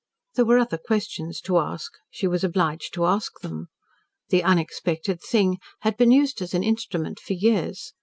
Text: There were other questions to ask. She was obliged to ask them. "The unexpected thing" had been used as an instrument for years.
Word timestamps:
There 0.33 0.45
were 0.45 0.57
other 0.57 0.79
questions 0.79 1.39
to 1.41 1.59
ask. 1.59 1.91
She 2.09 2.25
was 2.25 2.43
obliged 2.43 2.91
to 2.95 3.05
ask 3.05 3.39
them. 3.41 3.67
"The 4.29 4.41
unexpected 4.41 5.21
thing" 5.21 5.59
had 5.81 5.95
been 5.95 6.09
used 6.09 6.41
as 6.41 6.55
an 6.55 6.63
instrument 6.63 7.19
for 7.19 7.33
years. 7.33 7.93